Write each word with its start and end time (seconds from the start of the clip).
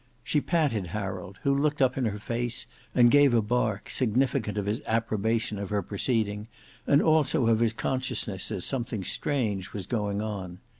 She 0.23 0.41
patted 0.41 0.87
Harold, 0.97 1.37
who 1.43 1.53
looked 1.53 1.79
up 1.79 1.95
in 1.95 2.05
her 2.05 2.17
face 2.17 2.65
and 2.95 3.11
gave 3.11 3.35
a 3.35 3.41
bark, 3.43 3.87
significant 3.91 4.57
of 4.57 4.65
his 4.65 4.81
approbation 4.87 5.59
of 5.59 5.69
her 5.69 5.83
proceeding, 5.83 6.47
and 6.87 7.03
also 7.03 7.45
of 7.45 7.59
his 7.59 7.73
consciousness 7.73 8.49
that 8.49 8.61
something 8.61 9.03
strange 9.03 9.73
was 9.73 9.85
going 9.85 10.19
on. 10.19 10.57